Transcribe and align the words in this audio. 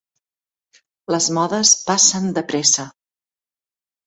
Les 1.15 1.27
modes 1.39 1.73
passen 1.91 2.27
de 2.39 2.45
pressa. 2.53 2.89